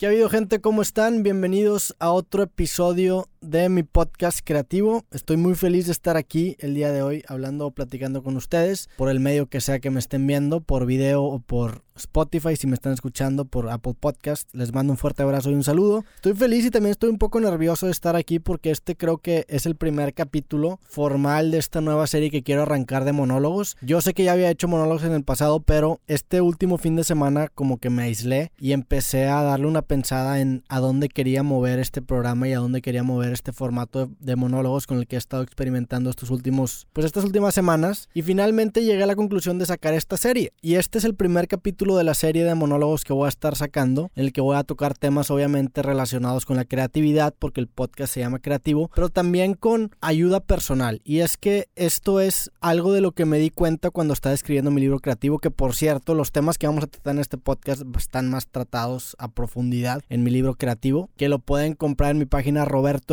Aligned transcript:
¿Qué 0.00 0.06
ha 0.06 0.08
habido 0.08 0.30
gente? 0.30 0.62
¿Cómo 0.62 0.80
están? 0.80 1.22
Bienvenidos 1.22 1.94
a 1.98 2.10
otro 2.10 2.42
episodio 2.42 3.28
de 3.40 3.68
mi 3.70 3.82
podcast 3.82 4.40
creativo. 4.44 5.04
Estoy 5.10 5.36
muy 5.36 5.54
feliz 5.54 5.86
de 5.86 5.92
estar 5.92 6.16
aquí 6.16 6.56
el 6.60 6.74
día 6.74 6.92
de 6.92 7.02
hoy 7.02 7.24
hablando 7.26 7.66
o 7.66 7.70
platicando 7.70 8.22
con 8.22 8.36
ustedes 8.36 8.88
por 8.96 9.08
el 9.08 9.20
medio 9.20 9.46
que 9.46 9.60
sea 9.60 9.78
que 9.78 9.90
me 9.90 9.98
estén 9.98 10.26
viendo, 10.26 10.60
por 10.60 10.84
video 10.84 11.24
o 11.24 11.38
por 11.38 11.82
Spotify, 11.96 12.56
si 12.56 12.66
me 12.66 12.74
están 12.74 12.92
escuchando 12.92 13.44
por 13.44 13.68
Apple 13.68 13.94
Podcast. 13.98 14.48
Les 14.54 14.72
mando 14.72 14.92
un 14.92 14.96
fuerte 14.96 15.22
abrazo 15.22 15.50
y 15.50 15.54
un 15.54 15.64
saludo. 15.64 16.04
Estoy 16.16 16.34
feliz 16.34 16.64
y 16.64 16.70
también 16.70 16.92
estoy 16.92 17.10
un 17.10 17.18
poco 17.18 17.40
nervioso 17.40 17.86
de 17.86 17.92
estar 17.92 18.16
aquí 18.16 18.38
porque 18.38 18.70
este 18.70 18.96
creo 18.96 19.18
que 19.18 19.44
es 19.48 19.66
el 19.66 19.76
primer 19.76 20.14
capítulo 20.14 20.80
formal 20.82 21.50
de 21.50 21.58
esta 21.58 21.80
nueva 21.80 22.06
serie 22.06 22.30
que 22.30 22.42
quiero 22.42 22.62
arrancar 22.62 23.04
de 23.04 23.12
monólogos. 23.12 23.76
Yo 23.80 24.00
sé 24.00 24.14
que 24.14 24.24
ya 24.24 24.32
había 24.32 24.50
hecho 24.50 24.68
monólogos 24.68 25.04
en 25.04 25.12
el 25.12 25.24
pasado, 25.24 25.60
pero 25.60 26.00
este 26.06 26.40
último 26.40 26.78
fin 26.78 26.96
de 26.96 27.04
semana 27.04 27.48
como 27.48 27.78
que 27.78 27.90
me 27.90 28.02
aislé 28.02 28.52
y 28.58 28.72
empecé 28.72 29.28
a 29.28 29.42
darle 29.42 29.66
una 29.66 29.82
pensada 29.82 30.40
en 30.40 30.64
a 30.68 30.80
dónde 30.80 31.08
quería 31.08 31.42
mover 31.42 31.78
este 31.78 32.02
programa 32.02 32.48
y 32.48 32.52
a 32.52 32.58
dónde 32.58 32.82
quería 32.82 33.02
mover 33.02 33.29
este 33.32 33.52
formato 33.52 34.10
de, 34.18 34.36
monólogos 34.36 34.86
con 34.86 34.98
el 34.98 35.06
que 35.06 35.16
he 35.16 35.18
estado 35.18 35.42
experimentando 35.42 36.10
estos 36.10 36.30
últimos, 36.30 36.86
pues 36.92 37.04
estas 37.04 37.24
últimas 37.24 37.54
semanas. 37.54 38.08
Y 38.14 38.22
finalmente 38.22 38.84
llegué 38.84 39.02
a 39.02 39.06
la 39.06 39.16
conclusión 39.16 39.58
de 39.58 39.66
sacar 39.66 39.94
esta 39.94 40.16
serie. 40.16 40.52
Y 40.60 40.74
este 40.74 40.98
es 40.98 41.04
el 41.04 41.14
primer 41.14 41.48
capítulo 41.48 41.96
de 41.96 42.04
la 42.04 42.14
serie 42.14 42.44
de 42.44 42.54
monólogos 42.54 43.04
que 43.04 43.12
voy 43.12 43.26
a 43.26 43.28
estar 43.28 43.56
sacando, 43.56 44.10
en 44.14 44.24
el 44.24 44.32
que 44.32 44.40
voy 44.40 44.56
a 44.56 44.64
tocar 44.64 44.96
temas 44.96 45.30
obviamente 45.30 45.82
relacionados 45.82 46.46
con 46.46 46.56
la 46.56 46.64
creatividad, 46.64 47.34
porque 47.38 47.60
el 47.60 47.68
podcast 47.68 48.14
se 48.14 48.20
llama 48.20 48.38
creativo, 48.38 48.90
pero 48.94 49.08
también 49.08 49.54
con 49.54 49.90
ayuda 50.00 50.40
personal. 50.40 51.00
Y 51.04 51.20
es 51.20 51.36
que 51.36 51.68
esto 51.76 52.20
es 52.20 52.50
algo 52.60 52.92
de 52.92 53.00
lo 53.00 53.12
que 53.12 53.24
me 53.24 53.38
di 53.38 53.50
cuenta 53.50 53.90
cuando 53.90 54.14
estaba 54.14 54.34
escribiendo 54.34 54.70
mi 54.70 54.80
libro 54.80 55.00
creativo, 55.00 55.38
que 55.38 55.50
por 55.50 55.74
cierto, 55.74 56.14
los 56.14 56.32
temas 56.32 56.58
que 56.58 56.66
vamos 56.66 56.84
a 56.84 56.86
tratar 56.86 57.14
en 57.14 57.20
este 57.20 57.38
podcast 57.38 57.82
están 57.96 58.30
más 58.30 58.46
tratados 58.46 59.16
a 59.18 59.28
profundidad 59.28 60.02
en 60.08 60.22
mi 60.22 60.30
libro 60.30 60.54
creativo, 60.54 61.10
que 61.16 61.28
lo 61.28 61.38
pueden 61.38 61.74
comprar 61.74 62.12
en 62.12 62.18
mi 62.18 62.26
página 62.26 62.64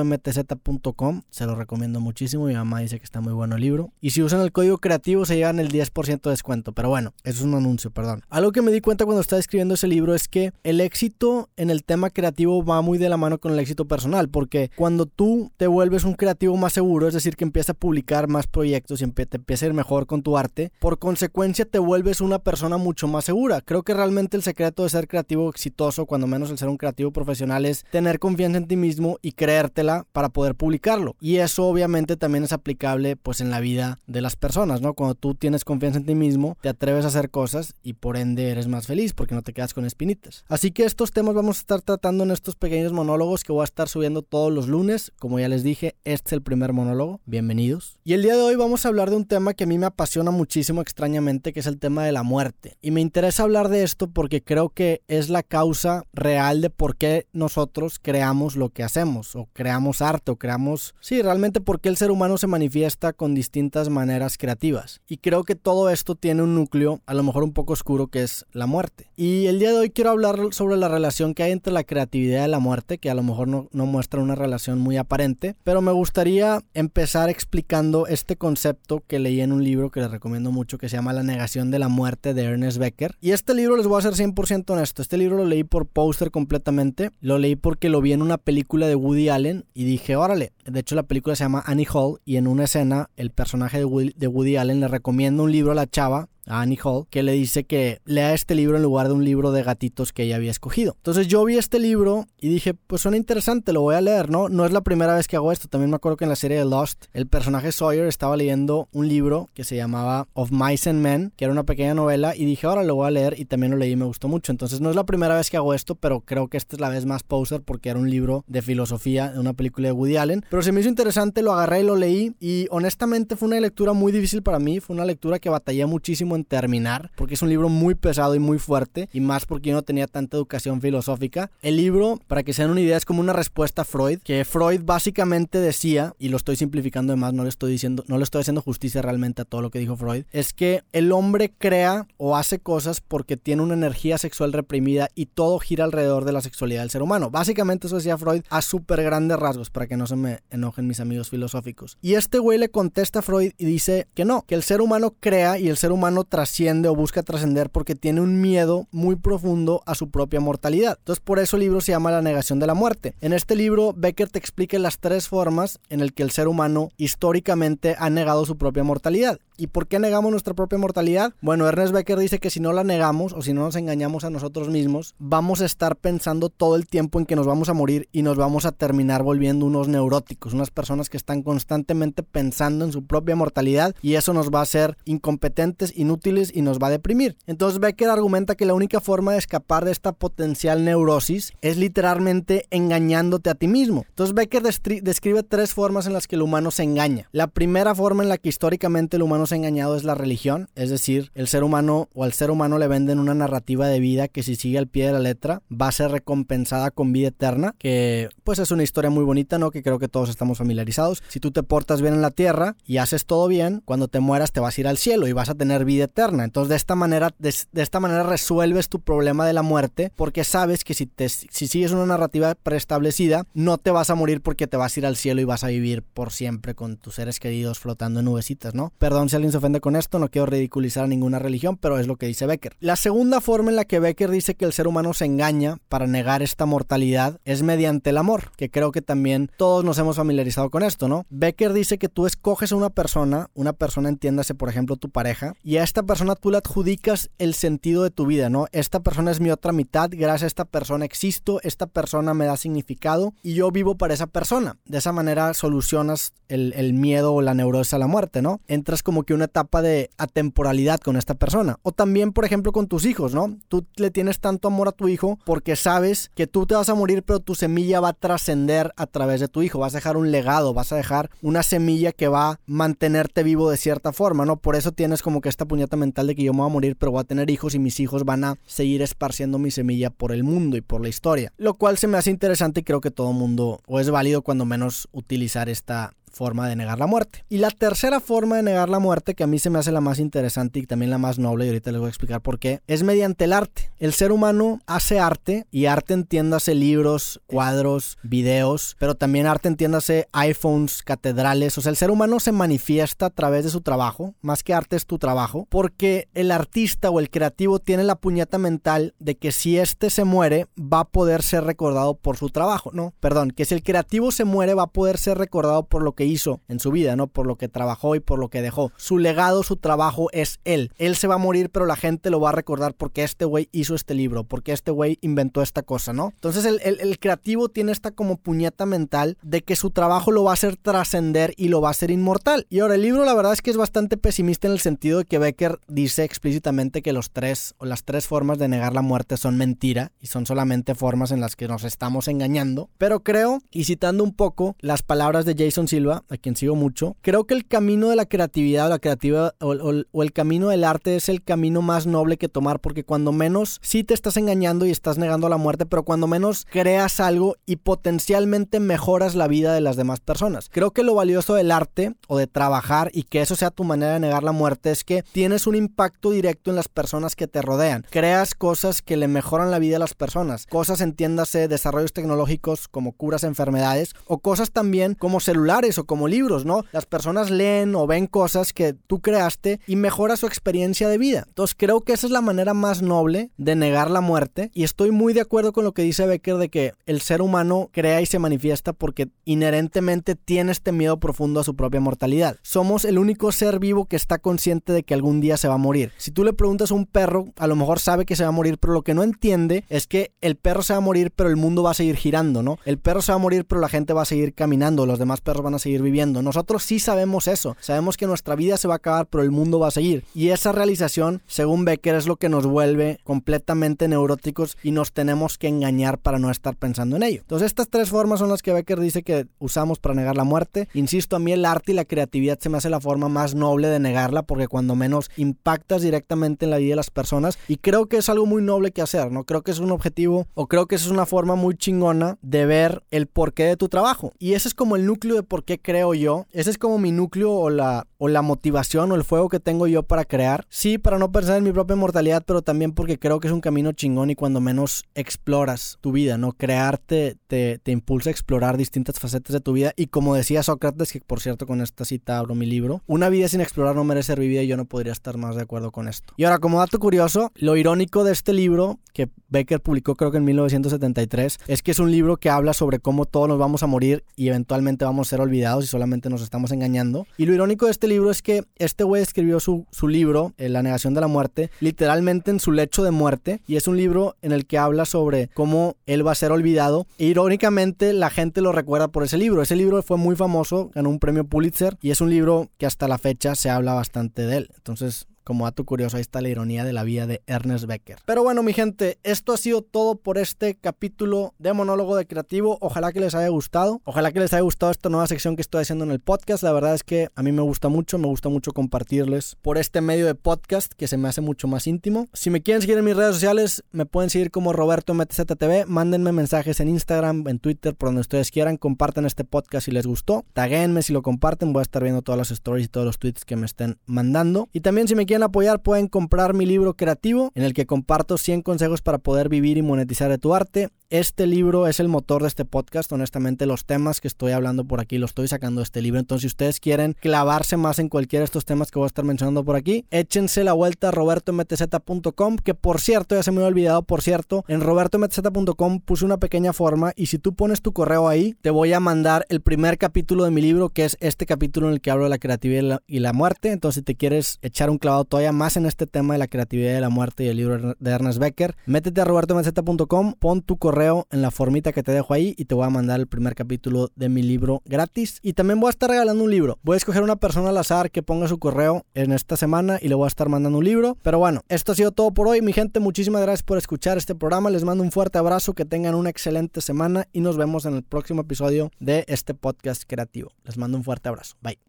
robertomtz.com. 0.07 1.21
Se 1.29 1.45
lo 1.45 1.55
recomiendo 1.55 1.99
muchísimo. 1.99 2.45
Mi 2.45 2.53
mamá 2.53 2.79
dice 2.79 2.99
que 2.99 3.05
está 3.05 3.21
muy 3.21 3.33
bueno 3.33 3.55
el 3.55 3.61
libro. 3.61 3.91
Y 4.01 4.11
si 4.11 4.21
usan 4.21 4.41
el 4.41 4.51
código 4.51 4.77
creativo 4.77 5.25
se 5.25 5.35
llevan 5.35 5.59
el 5.59 5.69
10% 5.69 6.21
de 6.21 6.29
descuento. 6.29 6.71
Pero 6.71 6.89
bueno, 6.89 7.13
eso 7.23 7.39
es 7.39 7.45
un 7.45 7.55
anuncio, 7.55 7.91
perdón. 7.91 8.23
Algo 8.29 8.51
que 8.51 8.61
me 8.61 8.71
di 8.71 8.81
cuenta 8.81 9.05
cuando 9.05 9.21
estaba 9.21 9.39
escribiendo 9.39 9.75
ese 9.75 9.87
libro 9.87 10.15
es 10.15 10.27
que 10.27 10.51
el 10.63 10.81
éxito 10.81 11.49
en 11.57 11.69
el 11.69 11.83
tema 11.83 12.09
creativo 12.09 12.63
va 12.63 12.81
muy 12.81 12.97
de 12.97 13.09
la 13.09 13.17
mano 13.17 13.37
con 13.37 13.53
el 13.53 13.59
éxito 13.59 13.85
personal. 13.85 14.29
Porque 14.29 14.71
cuando 14.75 15.05
tú 15.05 15.51
te 15.57 15.67
vuelves 15.67 16.03
un 16.03 16.13
creativo 16.13 16.55
más 16.57 16.73
seguro, 16.73 17.07
es 17.07 17.13
decir, 17.13 17.35
que 17.35 17.43
empiezas 17.43 17.71
a 17.71 17.73
publicar 17.73 18.27
más 18.27 18.47
proyectos 18.47 19.01
y 19.01 19.07
te 19.07 19.37
empieza 19.37 19.65
a 19.65 19.69
ir 19.69 19.73
mejor 19.73 20.05
con 20.05 20.23
tu 20.23 20.37
arte, 20.37 20.71
por 20.79 20.99
consecuencia 20.99 21.65
te 21.65 21.79
vuelves 21.79 22.21
una 22.21 22.39
persona 22.39 22.77
mucho 22.77 23.07
más 23.07 23.25
segura. 23.25 23.61
Creo 23.61 23.83
que 23.83 23.93
realmente 23.93 24.37
el 24.37 24.43
secreto 24.43 24.83
de 24.83 24.89
ser 24.89 25.07
creativo 25.07 25.49
exitoso, 25.49 26.05
cuando 26.05 26.27
menos 26.27 26.49
el 26.49 26.57
ser 26.57 26.69
un 26.69 26.77
creativo 26.77 27.11
profesional 27.11 27.65
es 27.65 27.83
tener 27.91 28.19
confianza 28.19 28.57
en 28.57 28.67
ti 28.67 28.75
mismo 28.75 29.17
y 29.21 29.33
creértela 29.33 29.96
para 30.11 30.29
poder 30.29 30.55
publicarlo. 30.55 31.15
Y 31.19 31.37
eso 31.37 31.65
obviamente 31.65 32.17
también 32.17 32.43
es 32.43 32.53
aplicable 32.53 33.15
pues 33.15 33.41
en 33.41 33.49
la 33.49 33.59
vida 33.59 33.99
de 34.07 34.21
las 34.21 34.35
personas, 34.35 34.81
¿no? 34.81 34.93
Cuando 34.93 35.15
tú 35.15 35.35
tienes 35.35 35.63
confianza 35.63 35.99
en 35.99 36.05
ti 36.05 36.15
mismo, 36.15 36.57
te 36.61 36.69
atreves 36.69 37.05
a 37.05 37.09
hacer 37.09 37.29
cosas 37.29 37.73
y 37.83 37.93
por 37.93 38.17
ende 38.17 38.49
eres 38.49 38.67
más 38.67 38.87
feliz 38.87 39.13
porque 39.13 39.35
no 39.35 39.41
te 39.41 39.53
quedas 39.53 39.73
con 39.73 39.85
espinitas. 39.85 40.45
Así 40.47 40.71
que 40.71 40.83
estos 40.83 41.11
temas 41.11 41.35
vamos 41.35 41.57
a 41.57 41.61
estar 41.61 41.81
tratando 41.81 42.23
en 42.23 42.31
estos 42.31 42.55
pequeños 42.55 42.93
monólogos 42.93 43.43
que 43.43 43.51
voy 43.51 43.61
a 43.61 43.65
estar 43.65 43.87
subiendo 43.87 44.21
todos 44.21 44.51
los 44.51 44.67
lunes. 44.67 45.11
Como 45.19 45.39
ya 45.39 45.47
les 45.47 45.63
dije, 45.63 45.95
este 46.03 46.29
es 46.29 46.33
el 46.33 46.41
primer 46.41 46.73
monólogo. 46.73 47.21
Bienvenidos. 47.25 47.97
Y 48.03 48.13
el 48.13 48.21
día 48.21 48.35
de 48.35 48.41
hoy 48.41 48.55
vamos 48.55 48.85
a 48.85 48.89
hablar 48.89 49.09
de 49.09 49.15
un 49.15 49.25
tema 49.25 49.53
que 49.53 49.63
a 49.63 49.67
mí 49.67 49.77
me 49.77 49.85
apasiona 49.85 50.31
muchísimo 50.31 50.81
extrañamente, 50.81 51.53
que 51.53 51.59
es 51.59 51.67
el 51.67 51.79
tema 51.79 52.03
de 52.03 52.11
la 52.11 52.23
muerte. 52.23 52.77
Y 52.81 52.91
me 52.91 53.01
interesa 53.01 53.43
hablar 53.43 53.69
de 53.69 53.83
esto 53.83 54.07
porque 54.07 54.41
creo 54.41 54.69
que 54.69 55.01
es 55.07 55.29
la 55.29 55.43
causa 55.43 56.03
real 56.13 56.61
de 56.61 56.69
por 56.69 56.97
qué 56.97 57.27
nosotros 57.33 57.99
creamos 58.01 58.55
lo 58.55 58.69
que 58.69 58.83
hacemos, 58.83 59.35
o 59.35 59.47
creamos 59.53 59.86
arte, 60.01 60.31
o 60.31 60.35
creamos, 60.35 60.95
sí, 60.99 61.21
realmente 61.21 61.61
por 61.61 61.79
qué 61.79 61.89
el 61.89 61.97
ser 61.97 62.11
humano 62.11 62.37
se 62.37 62.47
manifiesta 62.47 63.13
con 63.13 63.33
distintas 63.33 63.89
maneras 63.89 64.37
creativas. 64.37 65.01
Y 65.07 65.17
creo 65.17 65.43
que 65.43 65.55
todo 65.55 65.89
esto 65.89 66.15
tiene 66.15 66.43
un 66.43 66.55
núcleo, 66.55 67.01
a 67.05 67.13
lo 67.13 67.23
mejor 67.23 67.43
un 67.43 67.53
poco 67.53 67.73
oscuro, 67.73 68.07
que 68.07 68.23
es 68.23 68.45
la 68.51 68.65
muerte. 68.65 69.09
Y 69.15 69.47
el 69.47 69.59
día 69.59 69.71
de 69.71 69.79
hoy 69.79 69.89
quiero 69.89 70.11
hablar 70.11 70.39
sobre 70.51 70.77
la 70.77 70.87
relación 70.87 71.33
que 71.33 71.43
hay 71.43 71.51
entre 71.51 71.73
la 71.73 71.83
creatividad 71.83 72.45
y 72.45 72.51
la 72.51 72.59
muerte, 72.59 72.97
que 72.97 73.09
a 73.09 73.15
lo 73.15 73.23
mejor 73.23 73.47
no, 73.47 73.67
no 73.71 73.85
muestra 73.85 74.21
una 74.21 74.35
relación 74.35 74.79
muy 74.79 74.97
aparente, 74.97 75.55
pero 75.63 75.81
me 75.81 75.91
gustaría 75.91 76.61
empezar 76.73 77.29
explicando 77.29 78.07
este 78.07 78.35
concepto 78.35 79.03
que 79.07 79.19
leí 79.19 79.41
en 79.41 79.51
un 79.51 79.63
libro 79.63 79.91
que 79.91 80.01
les 80.01 80.11
recomiendo 80.11 80.51
mucho, 80.51 80.77
que 80.77 80.89
se 80.89 80.97
llama 80.97 81.13
La 81.13 81.23
negación 81.23 81.71
de 81.71 81.79
la 81.79 81.87
muerte 81.87 82.33
de 82.33 82.43
Ernest 82.43 82.77
Becker. 82.77 83.15
Y 83.21 83.31
este 83.31 83.53
libro 83.53 83.77
les 83.77 83.87
voy 83.87 83.99
a 83.99 84.01
ser 84.01 84.13
100% 84.13 84.69
honesto, 84.69 85.01
este 85.01 85.17
libro 85.17 85.37
lo 85.37 85.45
leí 85.45 85.63
por 85.63 85.85
Poster 85.85 86.31
completamente. 86.31 87.11
Lo 87.21 87.37
leí 87.37 87.55
porque 87.55 87.89
lo 87.89 88.01
vi 88.01 88.13
en 88.13 88.21
una 88.21 88.37
película 88.37 88.87
de 88.87 88.95
Woody 88.95 89.29
Allen 89.29 89.65
y 89.77 89.83
dije, 89.83 90.15
órale. 90.15 90.53
De 90.65 90.79
hecho, 90.79 90.95
la 90.95 91.03
película 91.03 91.35
se 91.35 91.43
llama 91.43 91.63
Annie 91.63 91.85
Hall 91.93 92.19
y 92.25 92.37
en 92.37 92.47
una 92.47 92.63
escena 92.63 93.11
el 93.15 93.29
personaje 93.29 93.77
de 93.77 93.85
Woody, 93.85 94.11
de 94.17 94.25
Woody 94.25 94.55
Allen 94.55 94.79
le 94.79 94.87
recomienda 94.87 95.43
un 95.43 95.51
libro 95.51 95.71
a 95.71 95.75
la 95.75 95.85
chava 95.85 96.29
a 96.47 96.61
Annie 96.61 96.79
Hall, 96.83 97.05
que 97.09 97.23
le 97.23 97.33
dice 97.33 97.63
que 97.63 97.99
lea 98.05 98.33
este 98.33 98.55
libro 98.55 98.77
en 98.77 98.83
lugar 98.83 99.07
de 99.07 99.13
un 99.13 99.23
libro 99.23 99.51
de 99.51 99.63
gatitos 99.63 100.13
que 100.13 100.23
ella 100.23 100.37
había 100.37 100.51
escogido. 100.51 100.93
Entonces 100.97 101.27
yo 101.27 101.43
vi 101.45 101.57
este 101.57 101.79
libro 101.79 102.25
y 102.39 102.49
dije, 102.49 102.73
pues 102.73 103.01
suena 103.01 103.17
interesante, 103.17 103.73
lo 103.73 103.81
voy 103.81 103.95
a 103.95 104.01
leer, 104.01 104.29
¿no? 104.29 104.49
No 104.49 104.65
es 104.65 104.71
la 104.71 104.81
primera 104.81 105.15
vez 105.15 105.27
que 105.27 105.35
hago 105.35 105.51
esto, 105.51 105.67
también 105.67 105.89
me 105.89 105.95
acuerdo 105.95 106.17
que 106.17 106.25
en 106.25 106.29
la 106.29 106.35
serie 106.35 106.57
de 106.57 106.65
Lost, 106.65 107.05
el 107.13 107.27
personaje 107.27 107.71
Sawyer 107.71 108.05
estaba 108.05 108.37
leyendo 108.37 108.87
un 108.91 109.07
libro 109.07 109.49
que 109.53 109.63
se 109.63 109.75
llamaba 109.75 110.27
Of 110.33 110.51
Mice 110.51 110.89
and 110.89 111.01
Men, 111.01 111.33
que 111.35 111.45
era 111.45 111.51
una 111.51 111.63
pequeña 111.63 111.93
novela, 111.93 112.35
y 112.35 112.45
dije, 112.45 112.67
ahora 112.67 112.83
lo 112.83 112.95
voy 112.95 113.07
a 113.07 113.11
leer 113.11 113.35
y 113.37 113.45
también 113.45 113.71
lo 113.71 113.77
leí 113.77 113.91
y 113.91 113.95
me 113.95 114.05
gustó 114.05 114.27
mucho. 114.27 114.51
Entonces 114.51 114.81
no 114.81 114.89
es 114.89 114.95
la 114.95 115.05
primera 115.05 115.35
vez 115.35 115.49
que 115.49 115.57
hago 115.57 115.73
esto, 115.73 115.95
pero 115.95 116.21
creo 116.21 116.47
que 116.47 116.57
esta 116.57 116.75
es 116.75 116.79
la 116.79 116.89
vez 116.89 117.05
más 117.05 117.23
poser 117.23 117.61
porque 117.61 117.89
era 117.89 117.99
un 117.99 118.09
libro 118.09 118.43
de 118.47 118.61
filosofía 118.61 119.31
de 119.31 119.39
una 119.39 119.53
película 119.53 119.87
de 119.87 119.91
Woody 119.91 120.17
Allen. 120.17 120.45
Pero 120.49 120.61
se 120.61 120.71
me 120.71 120.79
hizo 120.79 120.89
interesante, 120.89 121.41
lo 121.41 121.53
agarré 121.53 121.81
y 121.81 121.83
lo 121.83 121.95
leí 121.95 122.33
y 122.39 122.67
honestamente 122.69 123.35
fue 123.35 123.47
una 123.47 123.59
lectura 123.59 123.93
muy 123.93 124.11
difícil 124.11 124.43
para 124.43 124.59
mí, 124.59 124.79
fue 124.79 124.95
una 124.95 125.05
lectura 125.05 125.39
que 125.39 125.49
batallé 125.49 125.85
muchísimo 125.85 126.36
terminar 126.43 127.11
porque 127.15 127.35
es 127.35 127.41
un 127.41 127.49
libro 127.49 127.69
muy 127.69 127.95
pesado 127.95 128.35
y 128.35 128.39
muy 128.39 128.59
fuerte, 128.59 129.09
y 129.13 129.19
más 129.19 129.45
porque 129.45 129.69
yo 129.69 129.75
no 129.75 129.81
tenía 129.81 130.07
tanta 130.07 130.37
educación 130.37 130.81
filosófica. 130.81 131.51
El 131.61 131.77
libro, 131.77 132.19
para 132.27 132.43
que 132.43 132.53
se 132.53 132.61
den 132.61 132.71
una 132.71 132.81
idea, 132.81 132.97
es 132.97 133.05
como 133.05 133.19
una 133.19 133.33
respuesta 133.33 133.83
a 133.83 133.85
Freud, 133.85 134.19
que 134.23 134.45
Freud 134.45 134.81
básicamente 134.83 135.59
decía, 135.59 136.13
y 136.19 136.29
lo 136.29 136.37
estoy 136.37 136.55
simplificando 136.55 137.13
además, 137.13 137.33
no 137.33 137.43
le 137.43 137.49
estoy 137.49 137.71
diciendo, 137.71 138.03
no 138.07 138.17
le 138.17 138.23
estoy 138.23 138.41
haciendo 138.41 138.61
justicia 138.61 139.01
realmente 139.01 139.41
a 139.41 139.45
todo 139.45 139.61
lo 139.61 139.69
que 139.69 139.79
dijo 139.79 139.95
Freud, 139.95 140.25
es 140.31 140.53
que 140.53 140.83
el 140.91 141.11
hombre 141.11 141.51
crea 141.57 142.07
o 142.17 142.35
hace 142.35 142.59
cosas 142.59 143.01
porque 143.01 143.37
tiene 143.37 143.61
una 143.61 143.73
energía 143.73 144.17
sexual 144.17 144.53
reprimida 144.53 145.09
y 145.15 145.27
todo 145.27 145.59
gira 145.59 145.83
alrededor 145.83 146.25
de 146.25 146.31
la 146.31 146.41
sexualidad 146.41 146.81
del 146.81 146.89
ser 146.89 147.01
humano. 147.01 147.29
Básicamente 147.29 147.87
eso 147.87 147.97
decía 147.97 148.17
Freud 148.17 148.43
a 148.49 148.61
súper 148.61 149.03
grandes 149.03 149.37
rasgos, 149.37 149.69
para 149.69 149.87
que 149.87 149.97
no 149.97 150.07
se 150.07 150.15
me 150.15 150.39
enojen 150.49 150.87
mis 150.87 150.99
amigos 150.99 151.29
filosóficos. 151.29 151.97
Y 152.01 152.13
este 152.15 152.39
güey 152.39 152.57
le 152.57 152.69
contesta 152.69 153.19
a 153.19 153.21
Freud 153.21 153.51
y 153.57 153.65
dice 153.65 154.07
que 154.13 154.25
no, 154.25 154.43
que 154.47 154.55
el 154.55 154.63
ser 154.63 154.81
humano 154.81 155.15
crea 155.19 155.59
y 155.59 155.69
el 155.69 155.77
ser 155.77 155.91
humano 155.91 156.23
trasciende 156.27 156.89
o 156.89 156.95
busca 156.95 157.23
trascender 157.23 157.69
porque 157.69 157.95
tiene 157.95 158.21
un 158.21 158.41
miedo 158.41 158.87
muy 158.91 159.15
profundo 159.15 159.81
a 159.85 159.95
su 159.95 160.09
propia 160.09 160.39
mortalidad. 160.39 160.97
Entonces 160.99 161.23
por 161.23 161.39
eso 161.39 161.57
el 161.57 161.61
libro 161.61 161.81
se 161.81 161.91
llama 161.91 162.11
La 162.11 162.21
negación 162.21 162.59
de 162.59 162.67
la 162.67 162.73
muerte. 162.73 163.15
En 163.21 163.33
este 163.33 163.55
libro 163.55 163.93
Becker 163.95 164.29
te 164.29 164.39
explica 164.39 164.77
las 164.79 164.99
tres 164.99 165.27
formas 165.27 165.79
en 165.89 166.01
el 166.01 166.13
que 166.13 166.23
el 166.23 166.31
ser 166.31 166.47
humano 166.47 166.89
históricamente 166.97 167.95
ha 167.97 168.09
negado 168.09 168.45
su 168.45 168.57
propia 168.57 168.83
mortalidad. 168.83 169.39
¿Y 169.59 169.67
por 169.67 169.87
qué 169.87 169.97
negamos 169.97 170.29
nuestra 170.29 170.53
propia 170.53 170.77
mortalidad? 170.77 171.33
Bueno, 171.41 171.67
Ernest 171.67 171.91
Becker 171.91 172.19
dice 172.19 172.37
que 172.37 172.51
si 172.51 172.59
no 172.59 172.73
la 172.73 172.83
negamos 172.83 173.33
o 173.33 173.41
si 173.41 173.53
no 173.53 173.63
nos 173.63 173.75
engañamos 173.75 174.23
a 174.23 174.29
nosotros 174.29 174.69
mismos, 174.69 175.15
vamos 175.17 175.61
a 175.61 175.65
estar 175.65 175.95
pensando 175.95 176.49
todo 176.49 176.75
el 176.75 176.85
tiempo 176.85 177.17
en 177.17 177.25
que 177.25 177.35
nos 177.35 177.47
vamos 177.47 177.67
a 177.67 177.73
morir 177.73 178.07
y 178.11 178.21
nos 178.21 178.37
vamos 178.37 178.67
a 178.67 178.71
terminar 178.71 179.23
volviendo 179.23 179.65
unos 179.65 179.87
neuróticos, 179.87 180.53
unas 180.53 180.69
personas 180.69 181.09
que 181.09 181.17
están 181.17 181.41
constantemente 181.41 182.21
pensando 182.21 182.85
en 182.85 182.91
su 182.91 183.07
propia 183.07 183.35
mortalidad 183.35 183.95
y 183.99 184.13
eso 184.13 184.31
nos 184.31 184.51
va 184.51 184.59
a 184.59 184.61
hacer 184.63 184.95
incompetentes, 185.05 185.91
inútiles 185.97 186.51
y 186.53 186.61
nos 186.61 186.77
va 186.77 186.87
a 186.87 186.91
deprimir. 186.91 187.35
Entonces 187.47 187.79
Becker 187.79 188.11
argumenta 188.11 188.53
que 188.53 188.65
la 188.65 188.75
única 188.75 189.01
forma 189.01 189.31
de 189.31 189.39
escapar 189.39 189.85
de 189.85 189.91
esta 189.91 190.11
potencial 190.11 190.85
neurosis 190.85 191.53
es 191.61 191.77
literalmente 191.77 192.67
engañándote 192.69 193.49
a 193.49 193.55
ti 193.55 193.67
mismo. 193.67 194.05
Entonces 194.09 194.35
Becker 194.35 194.61
describe 194.61 195.41
tres 195.41 195.73
formas 195.73 196.05
en 196.05 196.13
las 196.13 196.27
que 196.27 196.35
el 196.35 196.43
humano 196.43 196.69
se 196.69 196.83
engaña. 196.83 197.27
La 197.31 197.47
primera 197.47 197.95
forma 197.95 198.21
en 198.21 198.29
la 198.29 198.37
que 198.37 198.49
históricamente 198.49 199.17
el 199.17 199.23
humano 199.23 199.46
engañado 199.51 199.95
es 199.95 200.03
la 200.03 200.15
religión, 200.15 200.69
es 200.75 200.89
decir, 200.89 201.31
el 201.35 201.47
ser 201.47 201.63
humano 201.63 202.09
o 202.13 202.23
al 202.23 202.33
ser 202.33 202.51
humano 202.51 202.77
le 202.77 202.87
venden 202.87 203.19
una 203.19 203.33
narrativa 203.33 203.87
de 203.87 203.99
vida 203.99 204.27
que 204.27 204.43
si 204.43 204.55
sigue 204.55 204.77
al 204.77 204.87
pie 204.87 205.07
de 205.07 205.13
la 205.13 205.19
letra 205.19 205.61
va 205.69 205.87
a 205.87 205.91
ser 205.91 206.11
recompensada 206.11 206.91
con 206.91 207.11
vida 207.13 207.29
eterna, 207.29 207.75
que 207.77 208.29
pues 208.43 208.59
es 208.59 208.71
una 208.71 208.83
historia 208.83 209.09
muy 209.09 209.23
bonita, 209.23 209.57
¿no? 209.57 209.71
Que 209.71 209.83
creo 209.83 209.99
que 209.99 210.07
todos 210.07 210.29
estamos 210.29 210.57
familiarizados. 210.57 211.23
Si 211.27 211.39
tú 211.39 211.51
te 211.51 211.63
portas 211.63 212.01
bien 212.01 212.13
en 212.13 212.21
la 212.21 212.31
tierra 212.31 212.75
y 212.85 212.97
haces 212.97 213.25
todo 213.25 213.47
bien, 213.47 213.81
cuando 213.85 214.07
te 214.07 214.19
mueras 214.19 214.51
te 214.51 214.59
vas 214.59 214.77
a 214.77 214.81
ir 214.81 214.87
al 214.87 214.97
cielo 214.97 215.27
y 215.27 215.33
vas 215.33 215.49
a 215.49 215.55
tener 215.55 215.85
vida 215.85 216.05
eterna. 216.05 216.43
Entonces 216.43 216.69
de 216.69 216.75
esta 216.75 216.95
manera, 216.95 217.33
de, 217.39 217.53
esta 217.73 217.99
manera 217.99 218.23
resuelves 218.23 218.89
tu 218.89 218.99
problema 218.99 219.45
de 219.45 219.53
la 219.53 219.61
muerte 219.61 220.11
porque 220.15 220.43
sabes 220.43 220.83
que 220.83 220.93
si, 220.93 221.05
te, 221.05 221.29
si 221.29 221.67
sigues 221.67 221.91
una 221.91 222.05
narrativa 222.05 222.55
preestablecida, 222.55 223.45
no 223.53 223.77
te 223.77 223.91
vas 223.91 224.09
a 224.09 224.15
morir 224.15 224.41
porque 224.41 224.67
te 224.67 224.77
vas 224.77 224.95
a 224.95 224.99
ir 224.99 225.05
al 225.05 225.15
cielo 225.15 225.41
y 225.41 225.45
vas 225.45 225.63
a 225.63 225.67
vivir 225.67 226.03
por 226.03 226.31
siempre 226.31 226.75
con 226.75 226.97
tus 226.97 227.15
seres 227.15 227.39
queridos 227.39 227.79
flotando 227.79 228.19
en 228.19 228.25
nubecitas, 228.25 228.73
¿no? 228.75 228.91
Perdón 228.97 229.29
si 229.29 229.35
alguien 229.37 229.51
se 229.51 229.57
ofende 229.57 229.79
con 229.79 229.95
esto, 229.95 230.19
no 230.19 230.29
quiero 230.29 230.45
ridiculizar 230.45 231.05
a 231.05 231.07
ninguna 231.07 231.39
religión, 231.39 231.77
pero 231.77 231.97
es 231.97 232.07
lo 232.07 232.17
que 232.17 232.27
dice 232.27 232.45
Becker. 232.45 232.75
La 232.79 232.95
segunda 232.95 233.41
forma 233.41 233.69
en 233.69 233.75
la 233.75 233.85
que 233.85 233.99
Becker 233.99 234.29
dice 234.29 234.55
que 234.55 234.65
el 234.65 234.73
ser 234.73 234.87
humano 234.87 235.13
se 235.13 235.25
engaña 235.25 235.77
para 235.89 236.07
negar 236.07 236.41
esta 236.41 236.65
mortalidad 236.65 237.39
es 237.45 237.63
mediante 237.63 238.09
el 238.09 238.17
amor, 238.17 238.51
que 238.57 238.69
creo 238.69 238.91
que 238.91 239.01
también 239.01 239.49
todos 239.57 239.83
nos 239.83 239.97
hemos 239.97 240.17
familiarizado 240.17 240.69
con 240.69 240.83
esto, 240.83 241.07
¿no? 241.07 241.25
Becker 241.29 241.73
dice 241.73 241.97
que 241.97 242.09
tú 242.09 242.27
escoges 242.27 242.71
a 242.71 242.75
una 242.75 242.89
persona, 242.89 243.49
una 243.53 243.73
persona 243.73 244.09
entiéndase 244.09 244.55
por 244.55 244.69
ejemplo 244.69 244.97
tu 244.97 245.09
pareja, 245.09 245.53
y 245.63 245.77
a 245.77 245.83
esta 245.83 246.03
persona 246.03 246.35
tú 246.35 246.51
le 246.51 246.57
adjudicas 246.57 247.29
el 247.37 247.53
sentido 247.53 248.03
de 248.03 248.11
tu 248.11 248.25
vida, 248.25 248.49
¿no? 248.49 248.67
Esta 248.71 248.99
persona 248.99 249.31
es 249.31 249.39
mi 249.39 249.51
otra 249.51 249.71
mitad, 249.71 250.09
gracias 250.11 250.43
a 250.43 250.47
esta 250.47 250.65
persona 250.65 251.05
existo, 251.05 251.59
esta 251.63 251.87
persona 251.87 252.33
me 252.33 252.45
da 252.45 252.57
significado 252.57 253.33
y 253.43 253.53
yo 253.53 253.71
vivo 253.71 253.95
para 253.95 254.13
esa 254.13 254.27
persona. 254.27 254.77
De 254.85 254.97
esa 254.97 255.11
manera 255.11 255.53
solucionas 255.53 256.33
el, 256.47 256.73
el 256.75 256.93
miedo 256.93 257.33
o 257.33 257.41
la 257.41 257.53
neurosis 257.53 257.93
a 257.93 257.97
la 257.97 258.07
muerte, 258.07 258.41
¿no? 258.41 258.61
Entras 258.67 259.03
como 259.03 259.23
que 259.27 259.33
una 259.33 259.45
etapa 259.45 259.81
de 259.81 260.09
atemporalidad 260.17 260.99
con 261.01 261.17
esta 261.17 261.35
persona. 261.35 261.77
O 261.83 261.91
también, 261.91 262.31
por 262.31 262.45
ejemplo, 262.45 262.71
con 262.71 262.87
tus 262.87 263.05
hijos, 263.05 263.35
¿no? 263.35 263.57
Tú 263.67 263.85
le 263.97 264.09
tienes 264.09 264.39
tanto 264.39 264.69
amor 264.69 264.87
a 264.87 264.93
tu 264.93 265.09
hijo 265.09 265.37
porque 265.45 265.75
sabes 265.75 266.31
que 266.33 266.47
tú 266.47 266.65
te 266.65 266.75
vas 266.75 266.87
a 266.87 266.95
morir, 266.95 267.23
pero 267.23 267.41
tu 267.41 267.53
semilla 267.53 267.99
va 267.99 268.09
a 268.09 268.13
trascender 268.13 268.93
a 268.95 269.05
través 269.05 269.41
de 269.41 269.49
tu 269.49 269.61
hijo. 269.61 269.79
Vas 269.79 269.93
a 269.93 269.97
dejar 269.97 270.15
un 270.15 270.31
legado, 270.31 270.73
vas 270.73 270.93
a 270.93 270.95
dejar 270.95 271.29
una 271.41 271.61
semilla 271.61 272.13
que 272.13 272.29
va 272.29 272.51
a 272.51 272.59
mantenerte 272.65 273.43
vivo 273.43 273.69
de 273.69 273.75
cierta 273.75 274.13
forma, 274.13 274.45
¿no? 274.45 274.55
Por 274.55 274.77
eso 274.77 274.93
tienes 274.93 275.21
como 275.21 275.41
que 275.41 275.49
esta 275.49 275.65
puñeta 275.65 275.97
mental 275.97 276.27
de 276.27 276.35
que 276.35 276.43
yo 276.43 276.53
me 276.53 276.61
voy 276.61 276.69
a 276.69 276.73
morir, 276.73 276.95
pero 276.95 277.11
voy 277.11 277.21
a 277.21 277.25
tener 277.25 277.49
hijos 277.49 277.75
y 277.75 277.79
mis 277.79 277.99
hijos 277.99 278.23
van 278.23 278.45
a 278.45 278.55
seguir 278.65 279.01
esparciendo 279.01 279.59
mi 279.59 279.71
semilla 279.71 280.09
por 280.09 280.31
el 280.31 280.45
mundo 280.45 280.77
y 280.77 280.81
por 280.81 281.01
la 281.01 281.09
historia. 281.09 281.51
Lo 281.57 281.73
cual 281.73 281.97
se 281.97 282.07
me 282.07 282.17
hace 282.17 282.29
interesante 282.29 282.79
y 282.79 282.83
creo 282.83 283.01
que 283.01 283.11
todo 283.11 283.33
mundo, 283.33 283.81
o 283.87 283.99
es 283.99 284.09
válido 284.09 284.41
cuando 284.41 284.63
menos 284.63 285.09
utilizar 285.11 285.67
esta 285.67 286.13
forma 286.37 286.69
de 286.69 286.75
negar 286.75 286.99
la 286.99 287.07
muerte. 287.07 287.43
Y 287.49 287.57
la 287.57 287.71
tercera 287.71 288.19
forma 288.19 288.57
de 288.57 288.63
negar 288.63 288.89
la 288.89 288.99
muerte, 288.99 289.35
que 289.35 289.43
a 289.43 289.47
mí 289.47 289.59
se 289.59 289.69
me 289.69 289.79
hace 289.79 289.91
la 289.91 290.01
más 290.01 290.19
interesante 290.19 290.79
y 290.79 290.85
también 290.85 291.09
la 291.09 291.17
más 291.17 291.39
noble, 291.39 291.65
y 291.65 291.69
ahorita 291.69 291.91
les 291.91 291.99
voy 291.99 292.07
a 292.07 292.09
explicar 292.09 292.41
por 292.41 292.59
qué, 292.59 292.81
es 292.87 293.03
mediante 293.03 293.45
el 293.45 293.53
arte. 293.53 293.91
El 293.97 294.13
ser 294.13 294.31
humano 294.31 294.79
hace 294.85 295.19
arte, 295.19 295.65
y 295.71 295.87
arte 295.87 296.13
entiéndase 296.13 296.75
libros, 296.75 297.41
cuadros, 297.47 298.17
videos, 298.21 298.95
pero 298.99 299.15
también 299.15 299.47
arte 299.47 299.67
entiéndase 299.67 300.27
iPhones, 300.31 301.01
catedrales. 301.03 301.77
O 301.77 301.81
sea, 301.81 301.89
el 301.89 301.97
ser 301.97 302.11
humano 302.11 302.39
se 302.39 302.51
manifiesta 302.51 303.25
a 303.25 303.29
través 303.31 303.63
de 303.63 303.71
su 303.71 303.81
trabajo, 303.81 304.35
más 304.41 304.63
que 304.63 304.73
arte 304.73 304.95
es 304.95 305.05
tu 305.05 305.17
trabajo, 305.17 305.67
porque 305.69 306.29
el 306.35 306.51
artista 306.51 307.09
o 307.09 307.19
el 307.19 307.29
creativo 307.29 307.79
tiene 307.79 308.03
la 308.03 308.15
puñeta 308.15 308.57
mental 308.57 309.15
de 309.19 309.35
que 309.35 309.51
si 309.51 309.77
este 309.79 310.09
se 310.09 310.23
muere, 310.23 310.67
va 310.77 311.01
a 311.01 311.05
poder 311.05 311.41
ser 311.41 311.63
recordado 311.63 312.15
por 312.15 312.37
su 312.37 312.49
trabajo. 312.49 312.91
No, 312.93 313.13
perdón, 313.19 313.51
que 313.51 313.65
si 313.65 313.73
el 313.73 313.83
creativo 313.83 314.31
se 314.31 314.45
muere, 314.45 314.73
va 314.73 314.83
a 314.83 314.91
poder 314.91 315.17
ser 315.17 315.37
recordado 315.37 315.83
por 315.83 316.03
lo 316.03 316.13
que 316.13 316.25
hizo 316.27 316.61
en 316.67 316.79
su 316.79 316.91
vida, 316.91 317.15
¿no? 317.15 317.27
Por 317.27 317.47
lo 317.47 317.55
que 317.55 317.67
trabajó 317.67 318.15
y 318.15 318.19
por 318.19 318.39
lo 318.39 318.49
que 318.49 318.61
dejó. 318.61 318.91
Su 318.97 319.17
legado, 319.17 319.63
su 319.63 319.77
trabajo 319.77 320.29
es 320.31 320.59
él. 320.65 320.91
Él 320.97 321.15
se 321.15 321.27
va 321.27 321.35
a 321.35 321.39
morir, 321.39 321.69
pero 321.69 321.85
la 321.85 321.95
gente 321.95 322.29
lo 322.29 322.39
va 322.39 322.49
a 322.49 322.53
recordar 322.53 322.93
porque 322.93 323.23
este 323.23 323.45
güey 323.45 323.69
hizo 323.71 323.95
este 323.95 324.13
libro, 324.13 324.43
porque 324.43 324.71
este 324.71 324.91
güey 324.91 325.17
inventó 325.21 325.61
esta 325.61 325.83
cosa, 325.83 326.13
¿no? 326.13 326.31
Entonces 326.35 326.65
el, 326.65 327.19
creativo 327.19 327.69
tiene 327.69 327.91
esta 327.91 328.11
como 328.11 328.37
puñeta 328.37 328.85
mental 328.85 329.37
de 329.41 329.63
que 329.63 329.75
su 329.75 329.89
trabajo 329.89 330.31
lo 330.31 330.43
va 330.43 330.51
a 330.51 330.53
hacer 330.53 330.77
trascender 330.77 331.53
y 331.57 331.69
lo 331.69 331.81
va 331.81 331.89
a 331.89 331.91
hacer 331.91 332.11
inmortal. 332.11 332.67
Y 332.69 332.79
ahora 332.79 332.95
el 332.95 333.01
libro 333.01 333.25
la 333.25 333.33
verdad 333.33 333.53
es 333.53 333.61
que 333.61 333.71
es 333.71 333.77
bastante 333.77 334.17
pesimista 334.17 334.67
en 334.67 334.73
el 334.73 334.79
sentido 334.79 335.19
de 335.19 335.25
que 335.25 335.39
Becker 335.39 335.79
dice 335.87 336.23
explícitamente 336.23 337.01
que 337.01 337.13
los 337.13 337.31
tres 337.31 337.75
o 337.77 337.85
las 337.85 338.03
tres 338.03 338.27
formas 338.27 338.59
de 338.59 338.67
negar 338.67 338.93
la 338.93 339.01
muerte 339.01 339.37
son 339.37 339.57
mentira 339.57 340.11
y 340.19 340.27
son 340.27 340.45
solamente 340.45 340.95
formas 340.95 341.31
en 341.31 341.41
las 341.41 341.55
que 341.55 341.67
nos 341.67 341.83
estamos 341.83 342.27
engañando. 342.27 342.89
Pero 342.97 343.21
creo, 343.21 343.59
y 343.71 343.85
citando 343.85 344.23
un 344.23 344.33
poco 344.33 344.75
las 344.79 345.03
palabras 345.03 345.45
de 345.45 345.55
Jason 345.57 345.87
Silva, 345.87 346.16
a 346.29 346.37
quien 346.37 346.55
sigo 346.55 346.75
mucho, 346.75 347.15
creo 347.21 347.45
que 347.45 347.53
el 347.53 347.67
camino 347.67 348.09
de 348.09 348.15
la 348.15 348.25
creatividad 348.25 348.87
o 348.87 348.89
la 348.89 348.99
creativa 348.99 349.53
o, 349.59 350.23
el 350.23 350.33
camino 350.33 350.69
del 350.69 350.83
arte 350.83 351.15
es 351.15 351.29
el 351.29 351.43
camino 351.43 351.81
más 351.81 352.07
noble 352.07 352.37
que 352.37 352.49
tomar 352.49 352.79
porque 352.79 353.03
cuando 353.03 353.31
menos 353.31 353.79
sí 353.81 354.03
te 354.03 354.13
estás 354.13 354.37
engañando 354.37 354.85
y 354.85 354.91
estás 354.91 355.17
negando 355.17 355.49
la 355.49 355.57
muerte, 355.57 355.85
pero 355.85 356.03
cuando 356.03 356.27
menos 356.27 356.65
creas 356.69 357.19
algo 357.19 357.55
y 357.65 357.77
potencialmente 357.77 358.79
mejoras 358.79 359.35
la 359.35 359.47
vida 359.47 359.73
de 359.73 359.81
las 359.81 359.95
demás 359.95 360.19
personas. 360.19 360.69
Creo 360.71 360.91
que 360.91 361.03
lo 361.03 361.15
valioso 361.15 361.55
del 361.55 361.71
arte 361.71 362.13
o 362.27 362.37
de 362.37 362.47
trabajar 362.47 363.09
y 363.13 363.23
que 363.23 363.41
eso 363.41 363.55
sea 363.55 363.71
tu 363.71 363.83
manera 363.83 364.13
de 364.13 364.19
negar 364.19 364.43
la 364.43 364.51
muerte 364.51 364.91
es 364.91 365.03
que 365.03 365.23
tienes 365.23 365.67
un 365.67 365.75
impacto 365.75 366.31
directo 366.31 366.69
en 366.69 366.75
las 366.75 366.87
personas 366.87 367.35
que 367.35 367.47
te 367.47 367.61
rodean. 367.61 368.05
Creas 368.09 368.55
cosas 368.55 369.01
que 369.01 369.17
le 369.17 369.27
mejoran 369.27 369.71
la 369.71 369.79
vida 369.79 369.97
a 369.97 369.99
las 369.99 370.13
personas. 370.13 370.65
Cosas, 370.67 371.01
entiéndase, 371.01 371.67
desarrollos 371.67 372.13
tecnológicos 372.13 372.87
como 372.87 373.11
curas 373.11 373.43
enfermedades 373.43 374.13
o 374.25 374.39
cosas 374.39 374.71
también 374.71 375.13
como 375.13 375.39
celulares 375.39 375.96
o 375.97 376.05
como 376.05 376.27
libros, 376.27 376.65
¿no? 376.65 376.83
Las 376.91 377.05
personas 377.05 377.49
leen 377.49 377.95
o 377.95 378.07
ven 378.07 378.27
cosas 378.27 378.73
que 378.73 378.93
tú 378.93 379.21
creaste 379.21 379.79
y 379.87 379.95
mejora 379.95 380.37
su 380.37 380.45
experiencia 380.45 381.09
de 381.09 381.17
vida. 381.17 381.45
Entonces 381.47 381.75
creo 381.77 382.01
que 382.01 382.13
esa 382.13 382.27
es 382.27 382.31
la 382.31 382.41
manera 382.41 382.73
más 382.73 383.01
noble 383.01 383.51
de 383.57 383.75
negar 383.75 384.09
la 384.09 384.21
muerte 384.21 384.71
y 384.73 384.83
estoy 384.83 385.11
muy 385.11 385.33
de 385.33 385.41
acuerdo 385.41 385.73
con 385.73 385.83
lo 385.83 385.93
que 385.93 386.01
dice 386.01 386.25
Becker 386.25 386.57
de 386.57 386.69
que 386.69 386.93
el 387.05 387.21
ser 387.21 387.41
humano 387.41 387.89
crea 387.91 388.21
y 388.21 388.25
se 388.25 388.39
manifiesta 388.39 388.93
porque 388.93 389.29
inherentemente 389.45 390.35
tiene 390.35 390.71
este 390.71 390.91
miedo 390.91 391.19
profundo 391.19 391.59
a 391.59 391.63
su 391.63 391.75
propia 391.75 391.99
mortalidad. 391.99 392.57
Somos 392.61 393.05
el 393.05 393.17
único 393.17 393.51
ser 393.51 393.79
vivo 393.79 394.05
que 394.05 394.15
está 394.15 394.39
consciente 394.39 394.93
de 394.93 395.03
que 395.03 395.13
algún 395.13 395.41
día 395.41 395.57
se 395.57 395.67
va 395.67 395.75
a 395.75 395.79
morir. 395.79 396.11
Si 396.17 396.31
tú 396.31 396.43
le 396.43 396.53
preguntas 396.53 396.91
a 396.91 396.95
un 396.95 397.05
perro, 397.05 397.45
a 397.57 397.67
lo 397.67 397.75
mejor 397.75 397.99
sabe 397.99 398.25
que 398.25 398.35
se 398.35 398.43
va 398.43 398.49
a 398.49 398.53
morir, 398.53 398.77
pero 398.77 398.93
lo 398.93 399.01
que 399.01 399.13
no 399.13 399.23
entiende 399.23 399.85
es 399.89 400.07
que 400.07 400.31
el 400.41 400.55
perro 400.55 400.81
se 400.81 400.93
va 400.93 400.97
a 400.97 401.01
morir, 401.01 401.31
pero 401.35 401.49
el 401.49 401.55
mundo 401.55 401.83
va 401.83 401.91
a 401.91 401.95
seguir 401.95 402.15
girando, 402.15 402.63
¿no? 402.63 402.77
El 402.85 402.97
perro 402.97 403.21
se 403.21 403.31
va 403.31 403.37
a 403.37 403.39
morir, 403.39 403.65
pero 403.65 403.81
la 403.81 403.89
gente 403.89 404.13
va 404.13 404.23
a 404.23 404.25
seguir 404.25 404.53
caminando, 404.53 405.05
los 405.05 405.19
demás 405.19 405.41
perros 405.41 405.63
van 405.63 405.75
a 405.75 405.79
seguir 405.79 405.86
viviendo. 406.01 406.41
Nosotros 406.41 406.83
sí 406.83 406.99
sabemos 406.99 407.47
eso. 407.47 407.75
Sabemos 407.79 408.17
que 408.17 408.27
nuestra 408.27 408.55
vida 408.55 408.77
se 408.77 408.87
va 408.87 408.95
a 408.95 408.97
acabar, 408.97 409.27
pero 409.27 409.43
el 409.43 409.51
mundo 409.51 409.79
va 409.79 409.87
a 409.87 409.91
seguir. 409.91 410.23
Y 410.33 410.49
esa 410.49 410.71
realización, 410.71 411.41
según 411.47 411.85
Becker, 411.85 412.15
es 412.15 412.27
lo 412.27 412.35
que 412.35 412.49
nos 412.49 412.65
vuelve 412.65 413.19
completamente 413.23 414.07
neuróticos 414.07 414.77
y 414.83 414.91
nos 414.91 415.11
tenemos 415.11 415.57
que 415.57 415.67
engañar 415.67 416.17
para 416.19 416.39
no 416.39 416.51
estar 416.51 416.75
pensando 416.75 417.15
en 417.15 417.23
ello. 417.23 417.41
Entonces, 417.41 417.67
estas 417.67 417.89
tres 417.89 418.09
formas 418.09 418.39
son 418.39 418.49
las 418.49 418.61
que 418.61 418.73
Becker 418.73 418.99
dice 418.99 419.23
que 419.23 419.47
usamos 419.59 419.99
para 419.99 420.15
negar 420.15 420.35
la 420.35 420.43
muerte. 420.43 420.87
Insisto, 420.93 421.35
a 421.35 421.39
mí 421.39 421.51
el 421.51 421.65
arte 421.65 421.91
y 421.91 421.95
la 421.95 422.05
creatividad 422.05 422.59
se 422.59 422.69
me 422.69 422.77
hace 422.77 422.89
la 422.89 422.99
forma 422.99 423.29
más 423.29 423.55
noble 423.55 423.87
de 423.87 423.99
negarla 423.99 424.43
porque 424.43 424.67
cuando 424.67 424.95
menos 424.95 425.29
impactas 425.37 426.01
directamente 426.01 426.65
en 426.65 426.71
la 426.71 426.77
vida 426.77 426.91
de 426.91 426.95
las 426.97 427.11
personas 427.11 427.57
y 427.67 427.77
creo 427.77 428.07
que 428.07 428.17
es 428.17 428.29
algo 428.29 428.45
muy 428.45 428.61
noble 428.61 428.91
que 428.91 429.01
hacer, 429.01 429.31
¿no? 429.31 429.43
Creo 429.43 429.61
que 429.61 429.71
es 429.71 429.79
un 429.79 429.91
objetivo 429.91 430.47
o 430.53 430.67
creo 430.67 430.87
que 430.87 430.95
es 430.95 431.07
una 431.07 431.25
forma 431.25 431.55
muy 431.55 431.75
chingona 431.75 432.37
de 432.41 432.65
ver 432.65 433.03
el 433.11 433.27
porqué 433.27 433.63
de 433.63 433.77
tu 433.77 433.89
trabajo. 433.89 434.33
Y 434.39 434.53
ese 434.53 434.67
es 434.67 434.73
como 434.73 434.95
el 434.95 435.05
núcleo 435.05 435.35
de 435.35 435.43
por 435.43 435.63
qué 435.63 435.76
creo 435.77 436.13
yo. 436.13 436.45
Ese 436.51 436.69
es 436.69 436.77
como 436.77 436.99
mi 436.99 437.11
núcleo 437.11 437.51
o 437.51 437.69
la, 437.69 438.07
o 438.17 438.27
la 438.27 438.41
motivación 438.41 439.11
o 439.11 439.15
el 439.15 439.23
fuego 439.23 439.49
que 439.49 439.59
tengo 439.59 439.87
yo 439.87 440.03
para 440.03 440.25
crear. 440.25 440.65
Sí, 440.69 440.97
para 440.97 441.17
no 441.17 441.31
pensar 441.31 441.57
en 441.57 441.63
mi 441.63 441.71
propia 441.71 441.95
mortalidad, 441.95 442.43
pero 442.45 442.61
también 442.61 442.91
porque 442.91 443.17
creo 443.17 443.39
que 443.39 443.47
es 443.47 443.53
un 443.53 443.61
camino 443.61 443.91
chingón 443.91 444.29
y 444.29 444.35
cuando 444.35 444.61
menos 444.61 445.05
exploras 445.15 445.97
tu 446.01 446.11
vida, 446.11 446.37
¿no? 446.37 446.53
Crearte 446.53 447.37
te, 447.47 447.79
te 447.79 447.91
impulsa 447.91 448.29
a 448.29 448.31
explorar 448.31 448.77
distintas 448.77 449.19
facetas 449.19 449.53
de 449.53 449.61
tu 449.61 449.73
vida. 449.73 449.93
Y 449.95 450.07
como 450.07 450.35
decía 450.35 450.63
Sócrates, 450.63 451.11
que 451.11 451.21
por 451.21 451.39
cierto 451.39 451.65
con 451.65 451.81
esta 451.81 452.05
cita 452.05 452.37
abro 452.37 452.55
mi 452.55 452.65
libro, 452.65 453.01
una 453.07 453.29
vida 453.29 453.47
sin 453.47 453.61
explorar 453.61 453.95
no 453.95 454.03
merece 454.03 454.27
ser 454.27 454.39
vivida 454.39 454.61
y 454.61 454.67
yo 454.67 454.77
no 454.77 454.85
podría 454.85 455.13
estar 455.13 455.37
más 455.37 455.55
de 455.55 455.61
acuerdo 455.61 455.91
con 455.91 456.07
esto. 456.07 456.33
Y 456.37 456.43
ahora, 456.43 456.59
como 456.59 456.79
dato 456.79 456.99
curioso, 456.99 457.51
lo 457.55 457.77
irónico 457.77 458.23
de 458.23 458.33
este 458.33 458.53
libro, 458.53 458.99
que 459.13 459.29
Becker 459.49 459.81
publicó 459.81 460.15
creo 460.15 460.31
que 460.31 460.37
en 460.37 460.45
1973, 460.45 461.59
es 461.67 461.81
que 461.81 461.91
es 461.91 461.99
un 461.99 462.11
libro 462.11 462.37
que 462.37 462.49
habla 462.49 462.73
sobre 462.73 462.99
cómo 462.99 463.25
todos 463.25 463.47
nos 463.47 463.57
vamos 463.57 463.83
a 463.83 463.87
morir 463.87 464.23
y 464.35 464.49
eventualmente 464.49 465.05
vamos 465.05 465.27
a 465.27 465.29
ser 465.29 465.41
olvidados 465.41 465.66
y 465.83 465.87
solamente 465.87 466.29
nos 466.29 466.41
estamos 466.41 466.71
engañando. 466.71 467.27
Y 467.37 467.45
lo 467.45 467.53
irónico 467.53 467.85
de 467.85 467.91
este 467.91 468.07
libro 468.07 468.31
es 468.31 468.41
que 468.41 468.63
este 468.77 469.03
güey 469.03 469.21
escribió 469.21 469.59
su, 469.59 469.85
su 469.91 470.07
libro, 470.07 470.53
eh, 470.57 470.69
La 470.69 470.83
negación 470.83 471.13
de 471.13 471.21
la 471.21 471.27
muerte, 471.27 471.69
literalmente 471.79 472.51
en 472.51 472.59
su 472.59 472.71
lecho 472.71 473.03
de 473.03 473.11
muerte. 473.11 473.61
Y 473.67 473.75
es 473.75 473.87
un 473.87 473.97
libro 473.97 474.35
en 474.41 474.51
el 474.51 474.65
que 474.65 474.77
habla 474.77 475.05
sobre 475.05 475.49
cómo 475.53 475.95
él 476.05 476.25
va 476.25 476.31
a 476.31 476.35
ser 476.35 476.51
olvidado. 476.51 477.07
E 477.17 477.25
irónicamente, 477.25 478.13
la 478.13 478.29
gente 478.29 478.61
lo 478.61 478.71
recuerda 478.71 479.09
por 479.09 479.23
ese 479.23 479.37
libro. 479.37 479.61
Ese 479.61 479.75
libro 479.75 480.01
fue 480.01 480.17
muy 480.17 480.35
famoso, 480.35 480.91
ganó 480.93 481.09
un 481.09 481.19
premio 481.19 481.45
Pulitzer 481.45 481.97
y 482.01 482.11
es 482.11 482.21
un 482.21 482.29
libro 482.29 482.69
que 482.77 482.85
hasta 482.85 483.07
la 483.07 483.17
fecha 483.17 483.55
se 483.55 483.69
habla 483.69 483.93
bastante 483.93 484.43
de 484.43 484.57
él. 484.57 484.69
Entonces, 484.75 485.27
como 485.47 485.63
dato 485.63 485.85
curioso, 485.85 486.17
ahí 486.17 486.21
está 486.21 486.41
la 486.41 486.49
ironía 486.49 486.83
de 486.83 486.91
la 486.91 487.05
vida 487.05 487.25
de 487.25 487.41
Ernest 487.47 487.85
Becker. 487.85 488.17
Pero 488.25 488.43
bueno, 488.43 488.63
mi 488.63 488.73
gente, 488.73 489.17
esto 489.23 489.53
ha 489.53 489.57
sido 489.57 489.81
todo 489.81 490.15
por 490.15 490.37
este 490.37 490.75
capítulo 490.75 491.53
de 491.57 491.71
monólogo 491.71 492.17
de 492.17 492.27
creativo. 492.27 492.77
Ojalá 492.81 493.13
que 493.13 493.21
les 493.21 493.33
haya 493.33 493.47
gustado. 493.47 494.01
Ojalá 494.03 494.33
que 494.33 494.41
les 494.41 494.51
haya 494.51 494.59
gustado 494.59 494.91
esta 494.91 495.07
nueva 495.07 495.25
sección 495.25 495.55
que 495.55 495.61
estoy 495.61 495.83
haciendo 495.83 496.03
en 496.03 496.11
el 496.11 496.19
podcast. 496.19 496.63
La 496.63 496.73
verdad 496.73 496.95
es 496.95 497.05
que 497.05 497.29
a 497.33 497.43
mí 497.43 497.53
me 497.53 497.61
gusta 497.61 497.87
mucho, 497.87 498.17
me 498.17 498.27
gusta 498.27 498.49
mucho 498.49 498.73
compartirles 498.73 499.55
por 499.61 499.77
este 499.77 500.01
medio 500.01 500.25
de 500.25 500.35
podcast 500.35 500.91
que 500.91 501.07
se 501.07 501.15
me 501.15 501.29
hace 501.29 501.39
mucho 501.39 501.69
más 501.69 501.87
íntimo. 501.87 502.27
Si 502.33 502.49
me 502.49 502.61
quieren 502.61 502.81
seguir 502.81 502.97
en 502.97 503.05
mis 503.05 503.15
redes 503.15 503.35
sociales, 503.35 503.85
me 503.91 504.05
pueden 504.05 504.29
seguir 504.29 504.51
como 504.51 504.73
Roberto 504.73 505.13
MTZTV. 505.13 505.85
Mándenme 505.87 506.33
mensajes 506.33 506.81
en 506.81 506.89
Instagram, 506.89 507.47
en 507.47 507.59
Twitter, 507.59 507.95
por 507.95 508.09
donde 508.09 508.19
ustedes 508.19 508.51
quieran. 508.51 508.75
Compartan 508.75 509.25
este 509.25 509.45
podcast 509.45 509.85
si 509.85 509.91
les 509.91 510.07
gustó. 510.07 510.43
Taguenme 510.51 511.03
si 511.03 511.13
lo 511.13 511.21
comparten. 511.21 511.71
Voy 511.71 511.79
a 511.79 511.83
estar 511.83 512.03
viendo 512.03 512.21
todas 512.21 512.37
las 512.37 512.51
stories 512.51 512.87
y 512.87 512.89
todos 512.89 513.05
los 513.05 513.17
tweets 513.17 513.45
que 513.45 513.55
me 513.55 513.65
estén 513.65 513.97
mandando. 514.07 514.67
Y 514.73 514.81
también 514.81 515.07
si 515.07 515.15
me 515.15 515.25
quieren 515.25 515.36
quieren 515.37 515.49
apoyar 515.49 515.83
pueden 515.83 516.07
comprar 516.07 516.55
mi 516.55 516.65
libro 516.65 516.95
creativo 516.95 517.51
en 517.53 517.61
el 517.61 517.75
que 517.75 517.85
comparto 517.85 518.39
100 518.39 518.63
consejos 518.63 519.03
para 519.03 519.19
poder 519.19 519.49
vivir 519.49 519.77
y 519.77 519.83
monetizar 519.83 520.31
de 520.31 520.39
tu 520.39 520.55
arte. 520.55 520.89
Este 521.09 521.47
libro 521.47 521.87
es 521.87 522.01
el 522.01 522.09
motor 522.09 522.41
de 522.41 522.49
este 522.49 522.65
podcast. 522.65 523.09
Honestamente, 523.13 523.65
los 523.65 523.85
temas 523.85 524.19
que 524.19 524.27
estoy 524.27 524.51
hablando 524.51 524.83
por 524.83 524.99
aquí 524.99 525.17
los 525.17 525.29
estoy 525.29 525.47
sacando 525.47 525.79
de 525.79 525.85
este 525.85 526.01
libro. 526.01 526.19
Entonces, 526.19 526.41
si 526.41 526.47
ustedes 526.47 526.81
quieren 526.81 527.15
clavarse 527.21 527.77
más 527.77 527.99
en 527.99 528.09
cualquiera 528.09 528.41
de 528.41 528.47
estos 528.47 528.65
temas 528.65 528.91
que 528.91 528.99
voy 528.99 529.05
a 529.05 529.07
estar 529.07 529.23
mencionando 529.23 529.63
por 529.63 529.77
aquí, 529.77 530.05
échense 530.11 530.65
la 530.65 530.73
vuelta 530.73 531.07
a 531.07 531.11
robertomtz.com. 531.11 532.57
Que 532.57 532.73
por 532.73 532.99
cierto, 532.99 533.35
ya 533.35 533.43
se 533.43 533.51
me 533.51 533.59
había 533.59 533.69
olvidado, 533.69 534.01
por 534.01 534.21
cierto, 534.21 534.65
en 534.67 534.81
robertomtz.com 534.81 536.01
puse 536.01 536.25
una 536.25 536.39
pequeña 536.39 536.73
forma 536.73 537.13
y 537.15 537.27
si 537.27 537.39
tú 537.39 537.55
pones 537.55 537.81
tu 537.81 537.93
correo 537.93 538.27
ahí, 538.27 538.55
te 538.61 538.69
voy 538.69 538.91
a 538.91 538.99
mandar 538.99 539.45
el 539.47 539.61
primer 539.61 539.97
capítulo 539.97 540.43
de 540.43 540.51
mi 540.51 540.59
libro, 540.59 540.89
que 540.89 541.05
es 541.05 541.15
este 541.21 541.45
capítulo 541.45 541.87
en 541.87 541.93
el 541.93 542.01
que 542.01 542.11
hablo 542.11 542.25
de 542.25 542.31
la 542.31 542.37
creatividad 542.37 543.01
y 543.07 543.19
la, 543.19 543.31
muerte. 543.31 543.71
Entonces, 543.71 544.01
si 544.01 544.03
te 544.03 544.15
quieres 544.15 544.59
echar 544.61 544.89
un 544.89 544.97
clavado 544.97 545.23
todavía 545.27 545.51
más 545.51 545.77
en 545.77 545.85
este 545.85 546.07
tema 546.07 546.33
de 546.33 546.39
la 546.39 546.47
creatividad 546.47 546.97
y 546.97 547.01
la 547.01 547.09
muerte 547.09 547.43
y 547.43 547.47
el 547.47 547.57
libro 547.57 547.95
de 547.99 548.11
Ernest 548.11 548.39
Becker, 548.39 548.75
métete 548.85 549.21
a 549.21 549.25
robertomtz.com, 549.25 550.33
pon 550.39 550.61
tu 550.61 550.77
correo 550.77 551.27
en 551.31 551.41
la 551.41 551.51
formita 551.51 551.93
que 551.93 552.03
te 552.03 552.11
dejo 552.11 552.33
ahí 552.33 552.55
y 552.57 552.65
te 552.65 552.75
voy 552.75 552.85
a 552.85 552.89
mandar 552.89 553.19
el 553.19 553.27
primer 553.27 553.55
capítulo 553.55 554.09
de 554.15 554.29
mi 554.29 554.41
libro 554.41 554.81
gratis. 554.85 555.39
Y 555.41 555.53
también 555.53 555.79
voy 555.79 555.87
a 555.87 555.91
estar 555.91 556.09
regalando 556.09 556.43
un 556.43 556.51
libro. 556.51 556.79
Voy 556.83 556.95
a 556.95 556.97
escoger 556.97 557.23
una 557.23 557.35
persona 557.35 557.69
al 557.69 557.77
azar 557.77 558.11
que 558.11 558.23
ponga 558.23 558.47
su 558.47 558.59
correo 558.59 559.05
en 559.13 559.31
esta 559.31 559.57
semana 559.57 559.99
y 560.01 560.07
le 560.07 560.15
voy 560.15 560.25
a 560.25 560.27
estar 560.27 560.49
mandando 560.49 560.79
un 560.79 560.85
libro. 560.85 561.17
Pero 561.21 561.39
bueno, 561.39 561.61
esto 561.69 561.91
ha 561.91 561.95
sido 561.95 562.11
todo 562.11 562.31
por 562.31 562.47
hoy, 562.47 562.61
mi 562.61 562.73
gente. 562.73 562.99
Muchísimas 562.99 563.41
gracias 563.41 563.63
por 563.63 563.77
escuchar 563.77 564.17
este 564.17 564.35
programa. 564.35 564.69
Les 564.69 564.83
mando 564.83 565.03
un 565.03 565.11
fuerte 565.11 565.37
abrazo, 565.37 565.73
que 565.73 565.85
tengan 565.85 566.15
una 566.15 566.29
excelente 566.29 566.81
semana 566.81 567.27
y 567.33 567.41
nos 567.41 567.57
vemos 567.57 567.85
en 567.85 567.95
el 567.95 568.03
próximo 568.03 568.41
episodio 568.41 568.91
de 568.99 569.25
este 569.27 569.53
podcast 569.53 570.03
creativo. 570.07 570.51
Les 570.63 570.77
mando 570.77 570.97
un 570.97 571.03
fuerte 571.03 571.29
abrazo. 571.29 571.55
Bye. 571.61 571.86